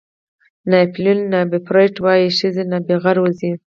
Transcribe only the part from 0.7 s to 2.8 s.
ناپلیون بناپارټ وایي ښځې